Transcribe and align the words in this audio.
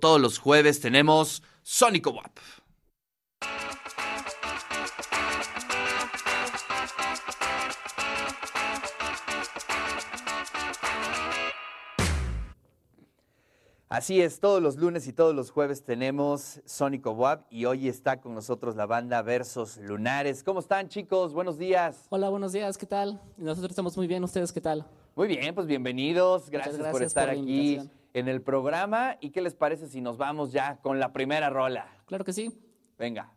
todos 0.00 0.20
los 0.20 0.38
jueves 0.38 0.80
tenemos 0.80 1.42
Sónico 1.62 2.10
WAP. 2.10 2.38
Así 13.88 14.22
es, 14.22 14.38
todos 14.38 14.62
los 14.62 14.76
lunes 14.76 15.06
y 15.08 15.12
todos 15.12 15.34
los 15.34 15.50
jueves 15.50 15.84
tenemos 15.84 16.60
Sónico 16.64 17.10
WAP 17.10 17.52
y 17.52 17.64
hoy 17.64 17.88
está 17.88 18.20
con 18.20 18.34
nosotros 18.34 18.76
la 18.76 18.86
banda 18.86 19.20
Versos 19.20 19.78
Lunares. 19.78 20.44
¿Cómo 20.44 20.60
están 20.60 20.88
chicos? 20.88 21.34
Buenos 21.34 21.58
días. 21.58 22.06
Hola, 22.08 22.28
buenos 22.30 22.52
días, 22.52 22.78
¿qué 22.78 22.86
tal? 22.86 23.20
Nosotros 23.36 23.72
estamos 23.72 23.96
muy 23.96 24.06
bien, 24.06 24.22
¿ustedes 24.22 24.52
qué 24.52 24.60
tal? 24.60 24.86
Muy 25.16 25.26
bien, 25.26 25.54
pues 25.54 25.66
bienvenidos. 25.66 26.48
Gracias, 26.50 26.76
por 26.76 26.84
gracias 26.84 27.08
estar 27.08 27.28
por 27.28 27.36
la 27.36 27.42
aquí 27.42 27.50
invitación. 27.50 27.99
En 28.14 28.28
el 28.28 28.42
programa. 28.42 29.16
¿Y 29.20 29.30
qué 29.30 29.40
les 29.40 29.54
parece 29.54 29.88
si 29.88 30.00
nos 30.00 30.16
vamos 30.16 30.52
ya 30.52 30.76
con 30.76 30.98
la 30.98 31.12
primera 31.12 31.50
rola? 31.50 31.86
Claro 32.06 32.24
que 32.24 32.32
sí. 32.32 32.52
Venga. 32.98 33.32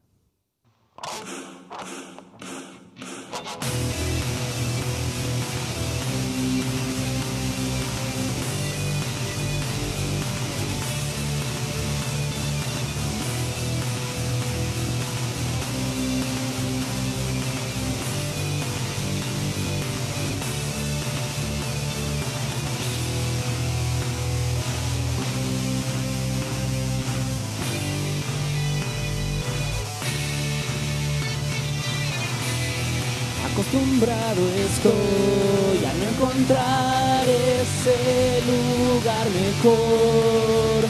Acostumbrado 33.53 34.41
estoy 34.65 35.85
a 35.85 35.93
no 35.93 36.05
encontrar 36.09 37.23
ese 37.29 38.41
lugar 38.49 39.27
mejor. 39.29 40.89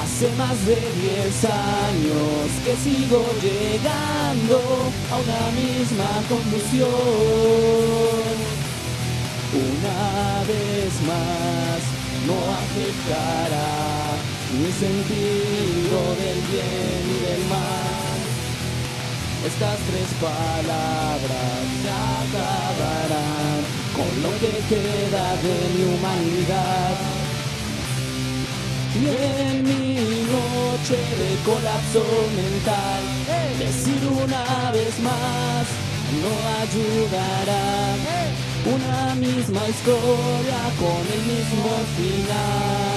Hace 0.00 0.32
más 0.38 0.56
de 0.64 0.76
10 0.76 1.44
años 1.44 2.48
que 2.64 2.74
sigo 2.76 3.22
llegando 3.42 4.56
a 5.12 5.16
una 5.18 5.44
misma 5.60 6.10
conclusión. 6.26 6.88
Una 9.52 10.40
vez 10.48 10.92
más 11.06 11.80
no 12.26 12.36
afectará 12.64 13.76
mi 14.56 14.72
sentido 14.72 15.98
del 16.16 16.40
bien. 16.50 17.25
Estas 19.46 19.78
tres 19.78 20.10
palabras 20.20 21.46
acabarán 22.18 23.62
con 23.94 24.10
lo 24.24 24.30
que 24.40 24.50
queda 24.68 25.36
de 25.36 25.56
mi 25.72 25.82
humanidad. 25.94 26.96
Y 28.98 29.06
en 29.06 29.62
mi 29.62 29.94
noche 30.34 30.98
de 31.20 31.30
colapso 31.44 32.02
mental, 32.34 33.02
decir 33.60 34.02
una 34.10 34.72
vez 34.72 34.98
más 34.98 35.64
no 36.22 36.32
ayudará. 36.62 37.94
Una 38.66 39.14
misma 39.14 39.68
historia 39.68 40.60
con 40.80 41.02
el 41.14 41.22
mismo 41.22 41.70
final. 41.96 42.95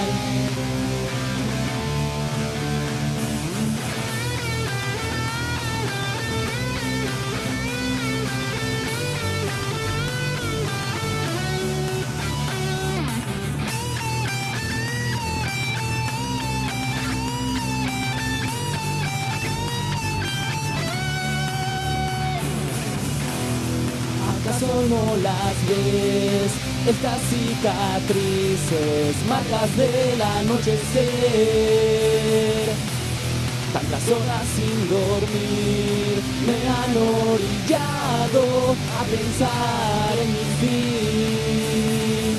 No 24.89 25.16
las 25.17 25.55
ves? 25.70 26.52
Estas 26.88 27.20
cicatrices, 27.30 29.16
marcas 29.27 29.77
del 29.77 30.22
anochecer. 30.22 31.10
Tantas 33.73 34.08
horas 34.10 34.45
sin 34.55 34.89
dormir 34.89 36.22
me 36.48 36.60
han 36.78 36.94
orillado 37.30 38.44
a 38.98 39.02
pensar 39.14 40.14
en 40.23 40.30
mi 40.33 40.45
fin. 40.60 42.36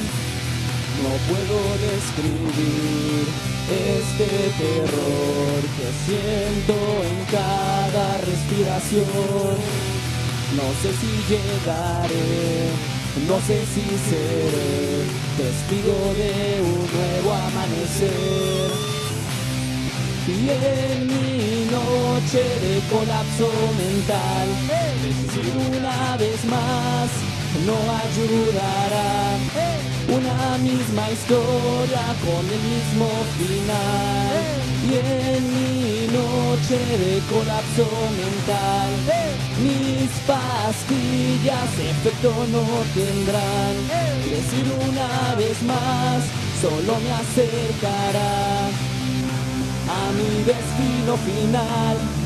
No 1.04 1.12
puedo 1.30 1.58
describir 1.90 3.24
este 3.70 4.28
terror 4.58 5.60
que 5.76 5.88
siento 6.04 6.74
en 7.10 7.16
cada 7.30 8.06
respiración. 8.18 9.89
No 10.56 10.66
sé 10.82 10.90
si 11.00 11.10
llegaré, 11.28 12.70
no 13.28 13.38
sé 13.46 13.64
si 13.72 13.82
seré 14.08 15.04
testigo 15.38 15.96
de 16.18 16.60
un 16.60 16.80
nuevo 16.90 17.32
amanecer. 17.32 18.70
Y 20.26 20.48
en 20.48 21.06
mi 21.06 21.70
noche 21.70 22.42
de 22.42 22.80
colapso 22.90 23.48
mental, 23.78 24.48
decir 25.02 25.52
una 25.70 26.16
vez 26.16 26.44
más 26.46 27.10
no 27.66 27.76
ayudará. 28.04 29.10
Una 30.10 30.58
misma 30.58 31.08
historia 31.08 32.02
con 32.26 32.44
el 32.56 32.62
mismo 32.74 33.08
final. 33.38 34.60
Y 34.82 34.94
en 34.94 35.42
mi 35.54 36.06
noche 36.08 36.78
de 37.02 37.20
colapso 37.30 37.86
mental, 38.18 38.90
mis 39.62 40.10
pastillas 40.26 41.70
efecto 41.78 42.34
no 42.50 42.64
tendrán. 42.92 43.74
Decir 44.28 44.66
una 44.88 45.34
vez 45.36 45.62
más 45.62 46.24
solo 46.60 46.98
me 46.98 47.12
acercará 47.12 48.66
a 49.86 50.12
mi 50.16 50.42
destino 50.42 51.16
final. 51.18 52.19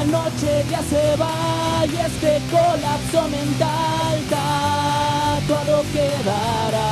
La 0.00 0.06
noche 0.06 0.64
ya 0.70 0.80
se 0.82 1.14
va 1.16 1.84
y 1.84 1.94
este 1.94 2.40
colapso 2.50 3.28
mental 3.28 4.16
tatuado 4.30 5.84
quedará. 5.92 6.90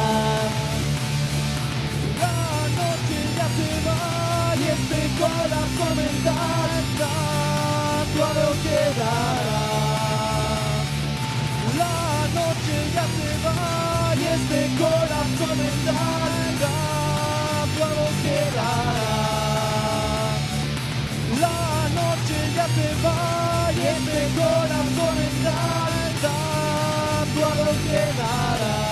La 2.21 2.37
noche 2.77 3.19
ya 3.39 3.49
se 3.57 3.71
va 3.87 4.01
y 4.57 4.65
este 4.77 5.01
colapso 5.19 5.87
mental 5.97 6.85
tatuado 6.99 8.49
quedará. 8.63 9.59
La 11.81 11.97
noche 12.39 12.77
ya 12.95 13.07
se 13.17 13.31
va 13.43 13.59
y 14.17 14.25
este 14.37 14.61
colapso 14.77 15.47
mental 15.57 16.33
tatuado 16.61 18.05
quedará. 18.23 19.08
Se 22.75 22.89
va 23.05 23.71
y 23.73 23.81
este 23.81 24.21
corazón 24.37 25.15
mental 25.17 25.93
tatuado 26.23 27.73
quedará. 27.87 28.89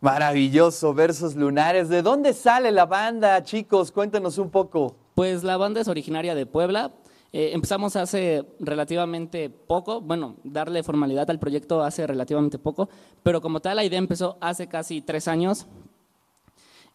Maravilloso, 0.00 0.94
Versos 0.94 1.34
Lunares. 1.34 1.88
¿De 1.88 2.00
dónde 2.02 2.32
sale 2.32 2.70
la 2.70 2.86
banda, 2.86 3.42
chicos? 3.42 3.90
Cuéntenos 3.90 4.38
un 4.38 4.50
poco. 4.50 4.94
Pues 5.14 5.42
la 5.42 5.56
banda 5.56 5.80
es 5.80 5.88
originaria 5.88 6.34
de 6.34 6.46
Puebla. 6.46 6.92
Eh, 7.32 7.50
empezamos 7.52 7.96
hace 7.96 8.46
relativamente 8.60 9.50
poco, 9.50 10.00
bueno, 10.00 10.36
darle 10.44 10.82
formalidad 10.82 11.28
al 11.30 11.38
proyecto 11.38 11.82
hace 11.82 12.06
relativamente 12.06 12.58
poco, 12.58 12.88
pero 13.22 13.40
como 13.40 13.60
tal 13.60 13.76
la 13.76 13.84
idea 13.84 13.98
empezó 13.98 14.36
hace 14.40 14.68
casi 14.68 15.02
tres 15.02 15.28
años. 15.28 15.66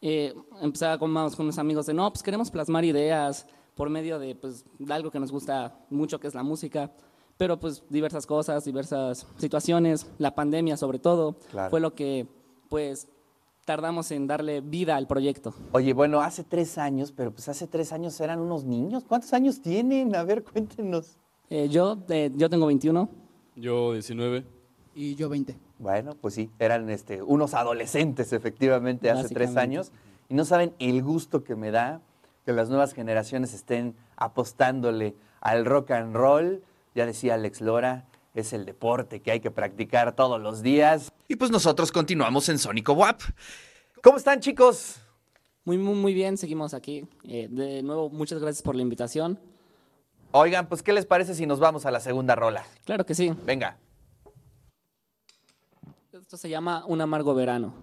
Eh, 0.02 0.34
empezaba 0.62 0.98
con, 0.98 1.14
con 1.14 1.46
unos 1.46 1.60
amigos 1.60 1.86
de, 1.86 1.94
no, 1.94 2.10
pues 2.12 2.24
queremos 2.24 2.50
plasmar 2.50 2.84
ideas 2.86 3.46
por 3.76 3.90
medio 3.90 4.18
de, 4.18 4.36
pues, 4.36 4.66
de 4.80 4.94
algo 4.94 5.12
que 5.12 5.20
nos 5.20 5.32
gusta 5.32 5.76
mucho, 5.90 6.20
que 6.20 6.28
es 6.28 6.36
la 6.36 6.44
música 6.44 6.92
pero 7.42 7.60
pues 7.60 7.82
diversas 7.90 8.28
cosas, 8.28 8.66
diversas 8.66 9.26
situaciones, 9.38 10.06
la 10.20 10.36
pandemia 10.36 10.78
sobre 10.78 11.00
todo, 11.00 11.38
fue 11.72 11.80
lo 11.80 11.96
que 11.96 12.28
pues 12.70 13.08
tardamos 13.66 14.12
en 14.12 14.28
darle 14.28 14.62
vida 14.62 14.96
al 14.96 15.08
proyecto. 15.08 15.54
Oye, 15.72 15.94
bueno, 15.94 16.22
hace 16.22 16.44
tres 16.44 16.78
años, 16.78 17.12
pero 17.12 17.32
pues 17.32 17.48
hace 17.50 17.68
tres 17.68 17.92
años 17.94 18.20
eran 18.20 18.40
unos 18.40 18.64
niños. 18.64 19.04
¿Cuántos 19.08 19.34
años 19.34 19.62
tienen? 19.62 20.16
A 20.16 20.24
ver, 20.24 20.44
cuéntenos. 20.44 21.18
Eh, 21.50 21.68
yo, 21.70 21.98
eh, 22.10 22.32
yo 22.36 22.50
tengo 22.50 22.66
21. 22.68 23.10
Yo 23.56 23.94
19. 23.94 24.46
Y 24.96 25.16
yo 25.16 25.30
20. 25.30 25.58
Bueno, 25.80 26.16
pues 26.20 26.34
sí, 26.34 26.50
eran 26.60 26.90
este, 26.90 27.22
unos 27.22 27.54
adolescentes 27.54 28.34
efectivamente 28.34 29.10
hace 29.10 29.34
tres 29.34 29.58
años. 29.58 29.92
Y 30.30 30.34
no 30.34 30.46
saben 30.46 30.74
el 30.80 31.02
gusto 31.04 31.44
que 31.44 31.56
me 31.56 31.72
da 31.72 32.02
que 32.46 32.54
las 32.54 32.70
nuevas 32.70 32.94
generaciones 32.94 33.54
estén 33.54 33.96
apostándole 34.16 35.16
al 35.42 35.66
rock 35.66 35.92
and 35.92 36.16
roll 36.16 36.64
ya 36.94 37.06
decía 37.06 37.36
Alex 37.36 37.62
Lora, 37.62 38.06
es 38.34 38.54
el 38.54 38.66
deporte 38.66 39.22
que 39.22 39.32
hay 39.32 39.40
que 39.40 39.52
practicar 39.52 40.16
todos 40.16 40.42
los 40.42 40.62
días. 40.62 41.12
Y 41.28 41.36
pues 41.36 41.52
nosotros 41.52 41.92
continuamos 41.92 42.50
en 42.50 42.60
Sónico 42.60 42.94
WAP. 42.94 43.22
¿Cómo 44.02 44.18
están, 44.18 44.40
chicos? 44.40 44.98
Muy, 45.64 45.78
muy, 45.78 45.96
muy 45.96 46.14
bien, 46.14 46.38
seguimos 46.38 46.74
aquí. 46.74 47.06
Eh, 47.24 47.48
de 47.50 47.84
nuevo, 47.84 48.10
muchas 48.10 48.40
gracias 48.40 48.64
por 48.64 48.76
la 48.76 48.82
invitación. 48.82 49.40
Oigan, 50.32 50.68
pues, 50.68 50.82
¿qué 50.82 50.94
les 50.94 51.06
parece 51.06 51.36
si 51.36 51.46
nos 51.46 51.60
vamos 51.60 51.86
a 51.86 51.92
la 51.92 52.00
segunda 52.00 52.36
rola? 52.36 52.66
Claro 52.86 53.06
que 53.06 53.14
sí. 53.14 53.34
Venga. 53.46 53.78
Esto 56.14 56.38
se 56.38 56.50
llama 56.50 56.86
Un 56.88 57.02
amargo 57.02 57.36
verano. 57.36 57.74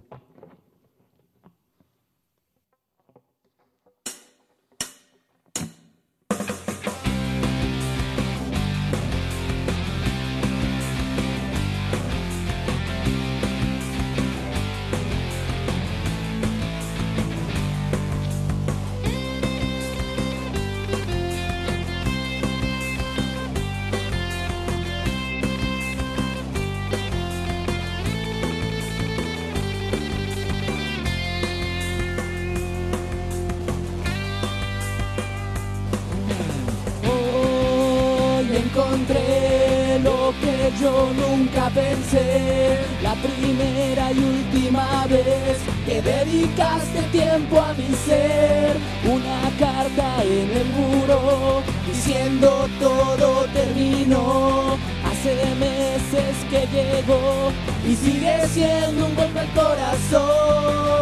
Yo 40.80 41.10
nunca 41.12 41.70
pensé. 41.70 42.78
La 43.02 43.14
primera 43.14 44.12
y 44.12 44.18
última 44.18 45.06
vez 45.06 45.58
que 45.86 46.02
dedicaste 46.02 47.02
tiempo 47.10 47.60
a 47.60 47.72
mi 47.74 47.94
ser. 48.06 48.76
Una 49.04 49.50
carta 49.58 50.22
en 50.22 50.50
el 50.56 50.66
muro 50.66 51.62
diciendo 51.86 52.68
todo 52.80 53.46
terminó. 53.52 54.78
Hace 55.04 55.34
meses 55.56 56.36
que 56.50 56.66
llegó 56.72 57.50
y 57.86 57.94
sigue 57.96 58.46
siendo 58.48 59.06
un 59.06 59.14
golpe 59.16 59.40
al 59.40 59.52
corazón. 59.52 60.98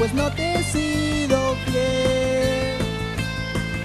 Pues 0.00 0.14
no 0.14 0.30
te 0.32 0.54
he 0.54 0.62
sido 0.62 1.54
fiel. 1.66 2.78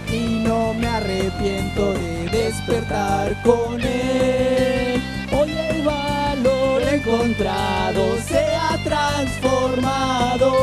Y 0.09 0.39
no 0.47 0.73
me 0.73 0.87
arrepiento 0.87 1.93
de 1.93 2.29
despertar 2.29 3.35
con 3.43 3.81
él. 3.81 5.01
Hoy 5.37 5.51
el 5.51 5.83
valor 5.83 6.81
encontrado 6.83 8.17
se 8.25 8.39
ha 8.39 8.77
transformado 8.85 10.53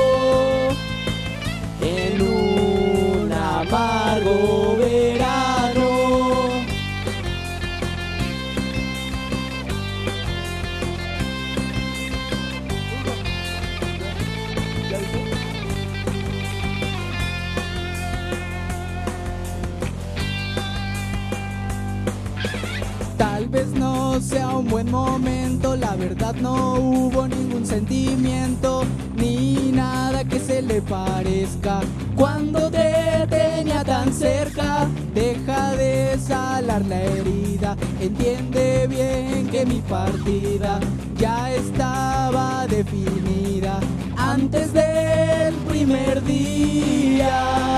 en 1.82 2.22
un 2.22 3.30
amargo 3.30 4.76
sea 24.20 24.48
un 24.50 24.68
buen 24.68 24.90
momento, 24.90 25.74
la 25.76 25.96
verdad 25.96 26.34
no 26.34 26.74
hubo 26.74 27.26
ningún 27.26 27.64
sentimiento, 27.64 28.84
ni 29.16 29.72
nada 29.72 30.24
que 30.24 30.38
se 30.38 30.60
le 30.60 30.82
parezca. 30.82 31.80
Cuando 32.14 32.70
te 32.70 33.26
tenía 33.30 33.82
tan 33.84 34.12
cerca, 34.12 34.86
deja 35.14 35.72
de 35.76 36.18
salar 36.18 36.84
la 36.86 37.00
herida, 37.00 37.76
entiende 38.00 38.86
bien 38.88 39.48
que 39.48 39.64
mi 39.64 39.80
partida 39.80 40.78
ya 41.16 41.50
estaba 41.52 42.66
definida 42.66 43.80
antes 44.16 44.72
del 44.72 45.54
primer 45.68 46.22
día. 46.24 47.72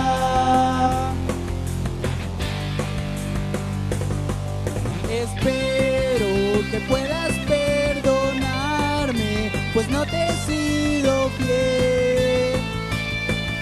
Que 6.71 6.79
puedas 6.81 7.33
perdonarme, 7.47 9.51
pues 9.73 9.89
no 9.89 10.05
te 10.07 10.27
he 10.27 10.33
sido 10.47 11.31
fiel. 11.39 12.61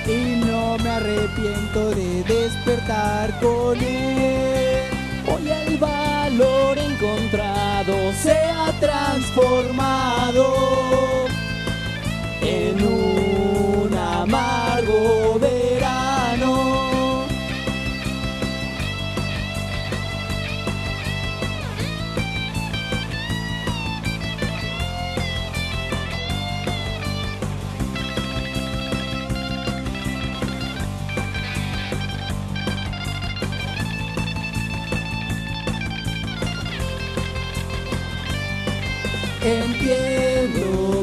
Y 0.06 0.44
no 0.44 0.76
me 0.78 0.90
arrepiento 0.90 1.90
de 1.90 2.24
despertar 2.24 3.38
con 3.40 3.80
él. 3.80 4.82
Hoy 5.26 5.48
el 5.48 5.78
valor 5.78 6.76
encontrado 6.78 8.12
se 8.22 8.32
ha 8.32 8.72
transformado 8.80 10.01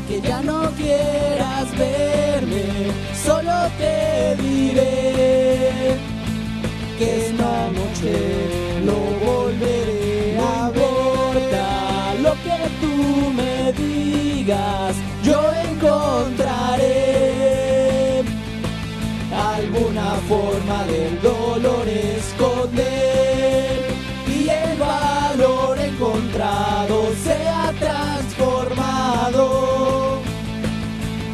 que 0.10 0.20
ya 0.22 0.42
no 0.42 0.72
quieras 0.72 1.68
verme, 1.78 2.66
solo 3.14 3.54
te 3.78 4.36
diré 4.42 5.98
que 6.98 7.28
esta 7.28 7.70
noche 7.80 8.14
lo 8.88 9.00
volveré 9.24 10.40
a 10.40 10.70
ver. 10.72 10.90
lo 12.24 12.34
que 12.46 12.60
tú 12.82 12.96
me 13.40 13.72
digas, 13.74 14.96
yo 15.24 15.40
encontraré 15.70 17.00
alguna 19.32 20.10
forma 20.28 20.78
del 20.86 21.22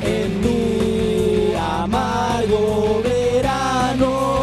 en 0.05 0.39
mi 0.41 1.53
amargo 1.55 3.01
verano. 3.03 4.35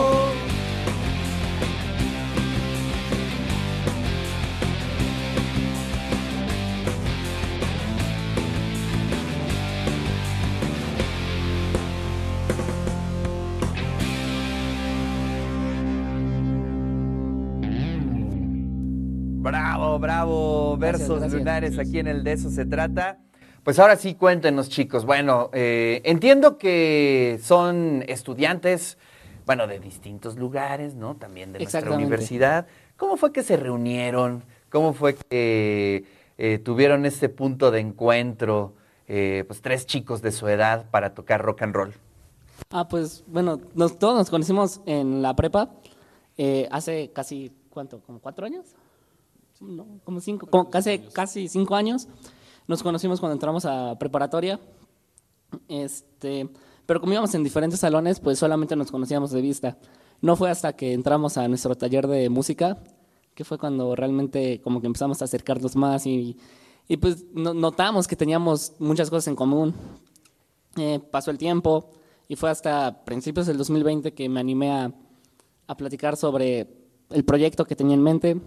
Bravo, 19.43 19.99
bravo, 19.99 20.77
gracias, 20.79 21.01
versos 21.01 21.19
gracias. 21.19 21.39
lunares, 21.39 21.79
aquí 21.79 21.99
en 21.99 22.07
el 22.07 22.25
de 22.25 22.33
eso 22.33 22.51
se 22.51 22.65
trata. 22.65 23.19
Pues 23.65 23.79
ahora 23.79 23.95
sí, 23.95 24.17
cuéntenos 24.17 24.69
chicos. 24.69 25.05
Bueno, 25.05 25.49
eh, 25.53 26.01
entiendo 26.05 26.59
que 26.59 27.39
son 27.41 28.05
estudiantes, 28.09 28.99
bueno, 29.47 29.69
de 29.69 29.79
distintos 29.79 30.37
lugares, 30.37 30.97
¿no? 30.97 31.15
También 31.15 31.53
de 31.53 31.61
nuestra 31.61 31.93
universidad. 31.93 32.67
¿Cómo 32.97 33.17
fue 33.17 33.33
que 33.33 33.45
se 33.45 33.57
reunieron? 33.57 34.43
¿Cómo 34.69 34.93
fue 34.93 35.15
que 35.15 36.05
eh, 36.39 36.59
tuvieron 36.59 37.07
este 37.07 37.29
punto 37.29 37.71
de 37.71 37.79
encuentro? 37.79 38.75
Eh, 39.07 39.45
pues 39.47 39.63
tres 39.63 39.87
chicos 39.87 40.23
de 40.23 40.33
su 40.33 40.49
edad 40.49 40.91
para 40.91 41.15
tocar 41.15 41.41
rock 41.41 41.63
and 41.63 41.75
roll. 41.75 41.95
Ah, 42.71 42.89
pues 42.89 43.23
bueno, 43.29 43.59
todos 43.59 44.17
nos 44.17 44.29
conocimos 44.29 44.81
en 44.87 45.23
la 45.23 45.37
prepa 45.37 45.71
hace 46.73 47.13
casi, 47.13 47.53
¿cuánto? 47.71 48.01
¿Como 48.01 48.19
cuatro 48.19 48.45
años? 48.45 48.75
No, 49.61 49.87
como 50.03 50.19
cinco, 50.19 50.69
casi, 50.69 50.99
casi 50.99 51.47
cinco 51.47 51.77
años. 51.77 52.09
Nos 52.67 52.83
conocimos 52.83 53.21
cuando 53.21 53.35
entramos 53.35 53.65
a 53.65 53.99
preparatoria. 53.99 54.61
Este, 55.69 56.49
pero 56.87 57.01
como 57.01 57.13
íbamos 57.13 57.35
en 57.35 57.45
diferentes 57.45 57.81
salones, 57.81 58.21
pues 58.21 58.39
solamente 58.39 58.77
nos 58.77 58.91
conocíamos 58.91 59.31
de 59.31 59.41
vista. 59.41 59.79
No 60.21 60.37
fue 60.37 60.51
hasta 60.51 60.75
que 60.75 60.93
entramos 60.93 61.37
a 61.37 61.49
nuestro 61.49 61.75
taller 61.75 62.07
de 62.07 62.29
música, 62.29 62.79
que 63.35 63.45
fue 63.45 63.59
cuando 63.59 63.97
realmente 63.97 64.61
como 64.63 64.81
que 64.81 64.87
empezamos 64.87 65.21
a 65.21 65.25
acercarnos 65.25 65.75
más 65.75 66.07
y, 66.07 66.37
y 66.89 66.97
pues 66.97 67.25
notamos 67.35 68.07
que 68.07 68.17
teníamos 68.17 68.73
muchas 68.79 69.11
cosas 69.11 69.29
en 69.29 69.37
común. 69.37 69.75
Eh, 70.77 71.01
pasó 71.11 71.31
el 71.31 71.39
tiempo 71.39 71.91
y 72.29 72.37
fue 72.37 72.51
hasta 72.51 73.05
principios 73.05 73.47
del 73.47 73.59
2020 73.59 74.15
que 74.15 74.29
me 74.29 74.41
animé 74.41 74.71
a, 74.71 74.93
a 75.67 75.77
platicar 75.77 76.17
sobre 76.17 76.69
el 77.11 77.25
proyecto 77.25 77.65
que 77.65 77.77
tenía 77.77 77.95
en 77.95 78.03
mente. 78.03 78.41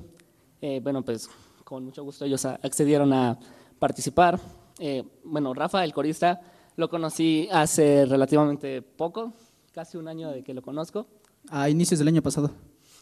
Eh, 0.61 0.79
bueno, 0.81 1.03
pues 1.03 1.29
con 1.63 1.85
mucho 1.85 2.03
gusto 2.03 2.25
ellos 2.25 2.45
accedieron 2.45 3.11
a 3.13 3.37
participar. 3.79 4.39
Eh, 4.79 5.03
bueno, 5.23 5.53
Rafa, 5.53 5.83
el 5.83 5.93
corista, 5.93 6.41
lo 6.75 6.89
conocí 6.89 7.47
hace 7.51 8.05
relativamente 8.05 8.81
poco, 8.81 9.33
casi 9.73 9.97
un 9.97 10.07
año 10.07 10.31
de 10.31 10.43
que 10.43 10.53
lo 10.53 10.61
conozco. 10.61 11.07
A 11.49 11.69
inicios 11.69 11.99
del 11.99 12.07
año 12.07 12.21
pasado. 12.21 12.51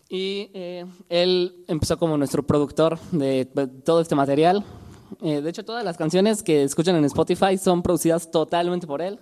Y 0.10 0.52
eh, 0.54 0.86
él 1.10 1.64
empezó 1.68 1.98
como 1.98 2.18
nuestro 2.18 2.44
productor 2.44 3.00
de, 3.12 3.46
todo 3.84 4.02
este 4.02 4.16
material. 4.16 4.64
Eh, 5.22 5.42
de 5.42 5.50
hecho, 5.50 5.64
todas 5.64 5.84
las 5.84 5.98
canciones 5.98 6.44
que 6.44 6.64
escuchan 6.64 6.96
en 6.96 7.06
Spotify 7.06 7.58
son 7.58 7.82
producidas 7.82 8.30
totalmente 8.30 8.86
por 8.86 9.02
él. 9.02 9.20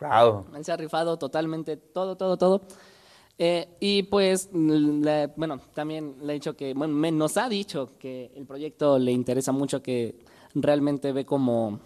Wow. 0.00 0.46
Él 0.54 0.64
se 0.64 0.70
ha 0.70 0.76
rifado 0.76 1.18
totalmente 1.18 1.76
todo, 1.76 2.16
todo, 2.16 2.36
todo. 2.36 2.62
y 3.80 4.04
pues, 4.04 4.48
bueno, 4.52 5.60
también 5.74 6.16
le 6.22 6.32
he 6.32 6.34
dicho 6.34 6.54
que, 6.56 6.74
bueno, 6.74 6.94
nos 7.10 7.36
ha 7.36 7.48
dicho 7.48 7.92
que 7.98 8.30
el 8.36 8.46
proyecto 8.46 8.98
le 8.98 9.10
interesa 9.10 9.50
mucho, 9.50 9.82
que 9.82 10.20
realmente 10.54 11.12
ve 11.12 11.24
como 11.24 11.80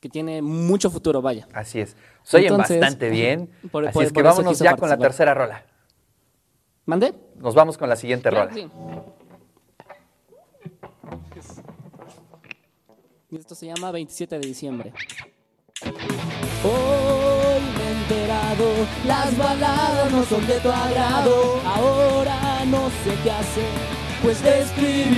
que 0.00 0.08
tiene 0.08 0.40
mucho 0.40 0.90
futuro, 0.90 1.20
vaya. 1.20 1.46
Así 1.52 1.80
es. 1.80 1.96
Soy 2.22 2.48
bastante 2.48 3.10
bien. 3.10 3.50
así 3.88 4.00
es 4.00 4.12
que 4.12 4.22
vámonos 4.22 4.58
ya 4.58 4.76
con 4.76 4.88
la 4.88 4.96
tercera 4.96 5.34
rola. 5.34 5.64
¿Mande? 6.86 7.14
Nos 7.36 7.54
vamos 7.54 7.76
con 7.76 7.88
la 7.88 7.96
siguiente 7.96 8.30
rola. 8.30 8.50
Y 13.30 13.36
esto 13.36 13.54
se 13.54 13.66
llama 13.66 13.92
27 13.92 14.38
de 14.38 14.46
diciembre. 14.46 14.92
Hoy 16.64 17.60
me 17.76 17.84
he 17.84 17.92
enterado, 18.02 18.64
las 19.06 19.38
baladas 19.38 20.12
no 20.12 20.24
son 20.24 20.46
de 20.46 20.58
tu 20.58 20.68
agrado. 20.68 21.60
Ahora 21.64 22.64
no 22.64 22.88
sé 23.04 23.14
qué 23.22 23.30
hacer 23.30 24.09
pues 24.22 24.38
te 24.38 24.62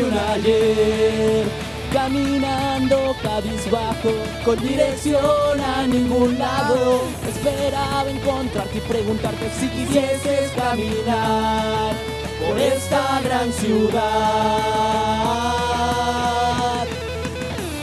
un 0.03 0.13
ayer. 0.13 1.47
Caminando 1.93 3.15
cabizbajo, 3.23 4.13
con 4.45 4.59
dirección 4.61 5.61
a 5.61 5.87
ningún 5.87 6.39
lado. 6.39 7.03
Esperaba 7.29 8.09
encontrarte 8.09 8.79
y 8.79 8.81
preguntarte 8.81 9.51
si 9.61 9.69
quisieses 9.69 10.51
caminar 10.53 11.95
por 12.41 12.59
esta 12.59 13.21
gran 13.23 13.53
ciudad. 13.53 14.03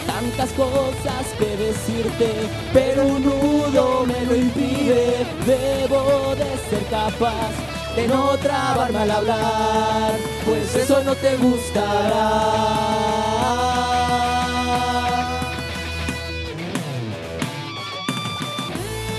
Tantas 0.08 0.50
cosas 0.54 1.28
que 1.38 1.58
decirte, 1.58 2.34
pero 2.74 3.06
un 3.06 3.24
nudo 3.24 4.06
me 4.08 4.26
lo 4.26 4.36
impide. 4.36 5.28
Debo 5.46 6.36
de 6.36 6.58
ser 6.70 6.84
capaz 6.90 7.79
de 8.00 8.08
no 8.08 8.38
trabarme 8.38 9.00
al 9.00 9.12
hablar, 9.12 10.14
pues 10.46 10.74
eso 10.76 11.04
no 11.04 11.14
te 11.16 11.36
gustará. 11.38 12.32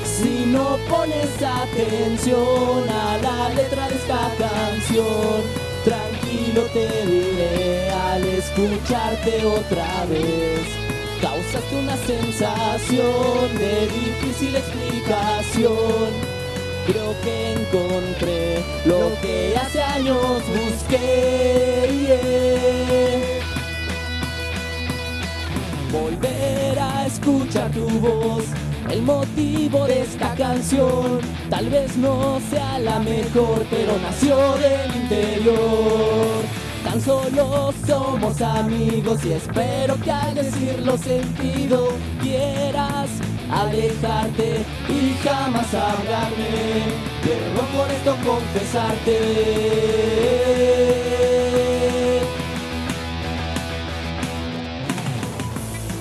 Si 0.04 0.46
no 0.46 0.78
pones 0.88 1.30
atención 1.42 2.88
a 2.88 3.18
la 3.18 3.48
letra 3.50 3.88
de 3.88 3.94
esta 3.96 4.30
canción, 4.38 5.42
tranquilo 5.84 6.62
te 6.72 7.06
diré 7.06 7.90
al 7.90 8.24
escucharte 8.24 9.44
otra 9.44 10.06
vez. 10.08 10.66
Causaste 11.20 11.76
una 11.76 11.96
sensación 12.06 13.58
de 13.58 13.88
difícil 13.88 14.56
explicación 14.56 16.39
Creo 16.86 17.14
que 17.22 17.52
encontré 17.52 18.62
lo 18.84 19.12
que 19.20 19.54
hace 19.56 19.82
años 19.82 20.42
busqué. 20.48 21.00
Volver 25.92 26.78
a 26.78 27.06
escuchar 27.06 27.70
tu 27.70 27.88
voz, 28.00 28.44
el 28.90 29.02
motivo 29.02 29.86
de 29.86 30.02
esta 30.02 30.34
canción. 30.34 31.20
Tal 31.48 31.68
vez 31.68 31.96
no 31.96 32.40
sea 32.50 32.78
la 32.78 32.98
mejor, 33.00 33.66
pero 33.70 33.98
nació 33.98 34.36
del 34.58 34.94
interior. 35.02 36.59
Tan 36.84 37.00
solo 37.00 37.72
somos 37.86 38.40
amigos 38.40 39.24
y 39.24 39.32
espero 39.32 40.00
que 40.02 40.10
al 40.10 40.34
decirlo 40.34 40.96
sentido 40.96 41.88
quieras 42.22 43.10
alejarte 43.50 44.64
y 44.88 45.14
jamás 45.22 45.74
hablarme, 45.74 46.82
pero 47.22 47.60
por 47.76 47.90
esto 47.90 48.16
confesarte. 48.24 49.18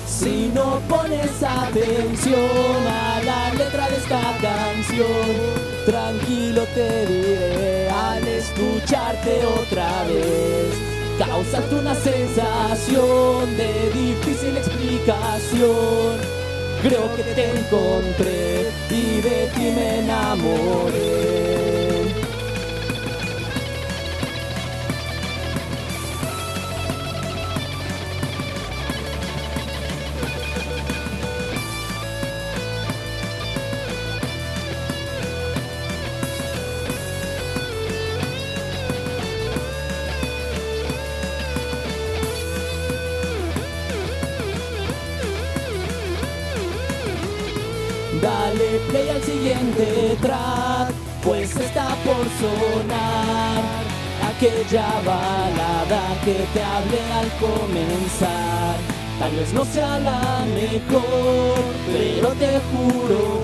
Si 0.06 0.50
no 0.54 0.80
pones 0.88 1.42
atención 1.42 2.86
a 2.86 3.19
la 3.24 3.54
letra 3.54 3.88
de 3.88 3.96
esta 3.96 4.20
canción, 4.40 5.06
tranquilo 5.86 6.66
te 6.74 7.06
diré 7.06 7.90
al 7.90 8.26
escucharte 8.26 9.44
otra 9.44 10.04
vez. 10.04 10.74
Causaste 11.18 11.74
una 11.74 11.94
sensación 11.94 13.56
de 13.56 13.90
difícil 13.92 14.56
explicación 14.56 16.40
Creo 16.82 17.14
que 17.14 17.22
te 17.22 17.50
encontré 17.50 18.70
y 18.88 19.20
de 19.20 19.50
ti 19.54 19.70
me 19.76 19.98
enamoré. 19.98 21.59
Play 48.20 49.08
al 49.08 49.22
siguiente 49.22 50.16
track, 50.20 50.92
pues 51.24 51.56
está 51.56 51.88
por 52.04 52.24
sonar 52.40 53.62
aquella 54.28 54.88
balada 55.04 56.02
que 56.24 56.46
te 56.52 56.62
hablé 56.62 57.02
al 57.12 57.28
comenzar. 57.38 58.76
Tal 59.18 59.32
vez 59.32 59.52
no 59.52 59.64
sea 59.64 59.98
la 59.98 60.46
mejor, 60.54 61.58
pero 61.92 62.28
te 62.34 62.60
juro 62.70 63.40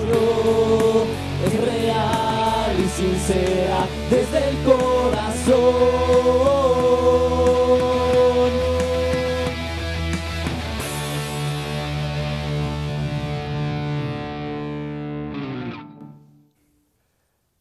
es 1.45 1.53
real 1.61 2.75
y 2.77 2.87
sincera 2.89 3.85
desde 4.09 4.49
el 4.49 4.57
corazón. 4.63 5.27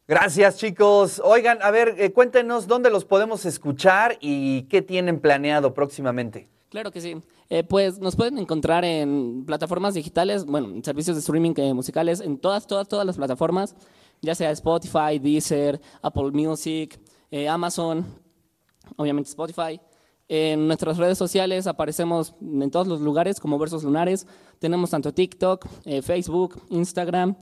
Gracias, 0.09 0.59
chicos. 0.59 1.21
Oigan, 1.25 1.59
a 1.63 1.73
ver, 1.73 1.97
eh, 1.99 2.13
cuéntenos 2.13 2.69
dónde 2.69 2.91
los 2.91 3.05
podemos 3.05 3.45
escuchar 3.45 4.17
y 4.21 4.63
qué 4.65 4.81
tienen 4.81 5.19
planeado 5.19 5.75
próximamente. 5.75 6.49
Claro 6.69 6.93
que 6.93 7.01
sí. 7.01 7.17
Eh, 7.49 7.65
pues 7.65 7.99
nos 7.99 8.15
pueden 8.15 8.39
encontrar 8.39 8.85
en 8.85 9.45
plataformas 9.45 9.95
digitales, 9.95 10.45
bueno, 10.45 10.69
en 10.69 10.85
servicios 10.85 11.17
de 11.17 11.21
streaming 11.23 11.55
eh, 11.57 11.75
musicales, 11.75 12.21
en 12.21 12.39
todas, 12.39 12.69
todas, 12.69 12.87
todas 12.87 13.05
las 13.05 13.17
plataformas, 13.17 13.75
ya 14.23 14.37
sea 14.37 14.53
Spotify, 14.53 15.19
Deezer, 15.21 15.81
Apple 16.03 16.31
Music, 16.31 17.01
Amazon, 17.49 18.07
obviamente 18.95 19.31
Spotify. 19.31 19.81
En 20.29 20.69
nuestras 20.69 20.99
redes 20.99 21.19
sociales 21.19 21.67
aparecemos 21.67 22.37
en 22.41 22.71
todos 22.71 22.87
los 22.87 23.01
lugares 23.01 23.41
como 23.41 23.59
Versos 23.59 23.83
Lunares. 23.83 24.27
Tenemos 24.61 24.91
tanto 24.91 25.13
TikTok, 25.13 25.67
Facebook, 26.03 26.63
Instagram 26.71 27.37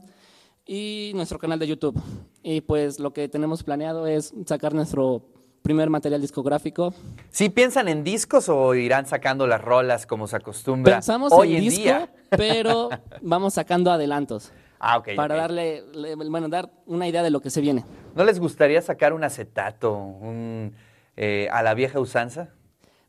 y 0.65 1.11
nuestro 1.15 1.39
canal 1.39 1.59
de 1.59 1.67
YouTube. 1.67 1.99
Y 2.43 2.61
pues 2.61 2.99
lo 2.99 3.13
que 3.13 3.27
tenemos 3.29 3.63
planeado 3.63 4.07
es 4.07 4.33
sacar 4.45 4.73
nuestro 4.73 5.23
primer 5.61 5.89
material 5.89 6.21
discográfico. 6.21 6.93
¿Sí 7.31 7.49
piensan 7.49 7.87
en 7.87 8.03
discos 8.03 8.49
o 8.49 8.75
irán 8.75 9.05
sacando 9.07 9.47
las 9.47 9.61
rolas 9.61 10.05
como 10.05 10.27
se 10.27 10.35
acostumbra 10.35 10.93
Pensamos 10.97 11.33
hoy 11.33 11.55
en, 11.55 11.61
disco, 11.61 11.81
día? 11.83 12.13
pero 12.29 12.89
vamos 13.21 13.55
sacando 13.55 13.91
adelantos. 13.91 14.51
Ah, 14.79 14.97
ok. 14.97 15.09
Para 15.15 15.35
darle, 15.35 15.83
le- 15.93 16.15
bueno, 16.15 16.49
dar 16.49 16.71
una 16.85 17.07
idea 17.07 17.23
de 17.23 17.31
lo 17.31 17.39
que 17.41 17.49
se 17.49 17.61
viene. 17.61 17.83
¿No 18.13 18.23
les 18.23 18.39
gustaría 18.39 18.81
sacar 18.81 19.13
un 19.13 19.23
acetato 19.23 19.93
un, 19.95 20.73
eh, 21.15 21.47
a 21.51 21.63
la 21.63 21.73
vieja 21.73 21.99
usanza? 21.99 22.49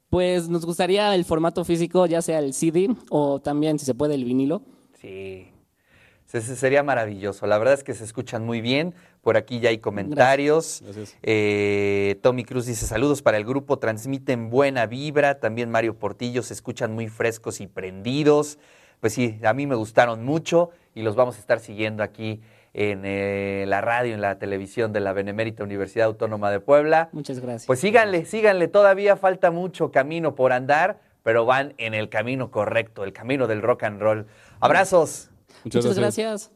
Pues 0.08 0.48
nos 0.48 0.64
gustaría 0.64 1.14
el 1.14 1.24
formato 1.24 1.64
físico, 1.64 2.06
ya 2.06 2.22
sea 2.22 2.38
el 2.38 2.54
CD 2.54 2.88
o 3.10 3.40
también, 3.40 3.78
si 3.78 3.84
se 3.84 3.94
puede, 3.94 4.14
el 4.14 4.24
vinilo. 4.24 4.62
Sí. 5.00 5.48
Sería 6.26 6.82
maravilloso. 6.82 7.46
La 7.46 7.56
verdad 7.56 7.74
es 7.74 7.84
que 7.84 7.94
se 7.94 8.04
escuchan 8.04 8.44
muy 8.44 8.60
bien. 8.60 8.94
Por 9.22 9.36
aquí 9.36 9.60
ya 9.60 9.70
hay 9.70 9.78
comentarios. 9.78 10.82
Gracias. 10.82 11.16
Eh, 11.22 12.18
Tommy 12.22 12.44
Cruz 12.44 12.66
dice 12.66 12.86
saludos 12.86 13.22
para 13.22 13.36
el 13.36 13.44
grupo, 13.44 13.78
transmiten 13.78 14.50
buena 14.50 14.86
vibra. 14.86 15.38
También 15.38 15.70
Mario 15.70 15.98
Portillo 15.98 16.42
se 16.42 16.52
escuchan 16.54 16.94
muy 16.94 17.08
frescos 17.08 17.60
y 17.60 17.66
prendidos. 17.66 18.58
Pues 19.00 19.12
sí, 19.12 19.38
a 19.44 19.52
mí 19.52 19.66
me 19.66 19.74
gustaron 19.74 20.24
mucho 20.24 20.70
y 20.94 21.02
los 21.02 21.14
vamos 21.14 21.36
a 21.36 21.40
estar 21.40 21.60
siguiendo 21.60 22.02
aquí 22.02 22.40
en 22.74 23.02
eh, 23.04 23.64
la 23.68 23.80
radio, 23.80 24.14
en 24.14 24.20
la 24.20 24.38
televisión 24.38 24.92
de 24.92 25.00
la 25.00 25.12
Benemérita 25.12 25.64
Universidad 25.64 26.06
Autónoma 26.06 26.50
de 26.50 26.60
Puebla. 26.60 27.08
Muchas 27.12 27.40
gracias. 27.40 27.66
Pues 27.66 27.80
síganle, 27.80 28.24
síganle, 28.24 28.68
todavía 28.68 29.16
falta 29.16 29.50
mucho 29.50 29.90
camino 29.90 30.34
por 30.34 30.52
andar, 30.52 31.00
pero 31.22 31.46
van 31.46 31.74
en 31.78 31.94
el 31.94 32.08
camino 32.08 32.50
correcto, 32.50 33.04
el 33.04 33.12
camino 33.12 33.46
del 33.46 33.62
rock 33.62 33.84
and 33.84 34.00
roll. 34.00 34.26
Abrazos. 34.60 35.30
Muchas 35.66 35.98
gracias. 35.98 36.52